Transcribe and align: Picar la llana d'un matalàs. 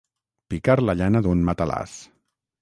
Picar 0.53 0.75
la 0.85 0.95
llana 1.01 1.21
d'un 1.27 1.45
matalàs. 1.51 1.95